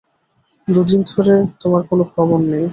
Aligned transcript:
দুদিন 0.67 1.01
ধরে 1.09 1.35
তোমার 1.61 1.81
কোন 1.89 1.99
খবর 2.13 2.39
নেই। 2.51 2.65